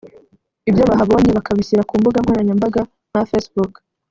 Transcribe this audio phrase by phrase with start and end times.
[0.69, 3.73] ibyo bahabonye bakabishyira ku mbuga nkoranyambaga nka Facebook